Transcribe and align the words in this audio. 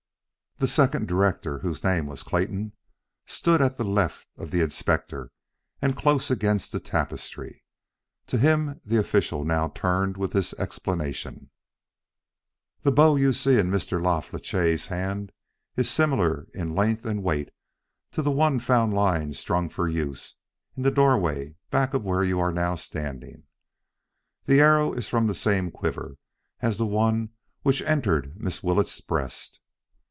The 0.57 0.67
second 0.67 1.07
director, 1.07 1.57
whose 1.57 1.83
name 1.83 2.05
was 2.05 2.21
Clayton, 2.21 2.73
stood 3.25 3.63
at 3.63 3.77
the 3.77 3.83
left 3.83 4.27
of 4.37 4.51
the 4.51 4.61
Inspector 4.61 5.31
and 5.81 5.97
close 5.97 6.29
against 6.29 6.71
the 6.71 6.79
tapestry. 6.79 7.63
To 8.27 8.37
him 8.37 8.79
that 8.85 8.99
official 8.99 9.43
now 9.43 9.69
turned 9.69 10.17
with 10.17 10.33
this 10.33 10.53
explanation: 10.59 11.49
"The 12.83 12.91
bow 12.91 13.15
you 13.15 13.33
see 13.33 13.57
in 13.57 13.71
Mr. 13.71 13.99
La 13.99 14.21
Flèche's 14.21 14.85
hand 14.85 15.31
is 15.77 15.89
similar 15.89 16.47
in 16.53 16.75
length 16.75 17.07
and 17.07 17.23
weight 17.23 17.49
to 18.11 18.21
the 18.21 18.29
one 18.29 18.59
found 18.59 18.93
lying 18.93 19.33
strung 19.33 19.67
for 19.67 19.87
use 19.87 20.35
in 20.77 20.83
the 20.83 20.91
doorway 20.91 21.55
back 21.71 21.95
of 21.95 22.03
where 22.05 22.21
you 22.23 22.39
are 22.39 22.51
now 22.53 22.75
standing. 22.75 23.45
The 24.45 24.61
arrow 24.61 24.93
is 24.93 25.07
from 25.07 25.25
the 25.25 25.33
same 25.33 25.71
quiver 25.71 26.17
as 26.59 26.77
the 26.77 26.85
one 26.85 27.29
which 27.63 27.81
entered 27.81 28.39
Miss 28.39 28.61
Willetts' 28.61 29.01
breast.... 29.01 29.59